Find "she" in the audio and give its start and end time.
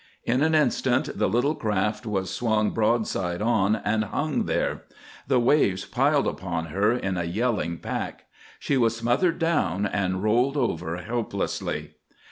8.59-8.77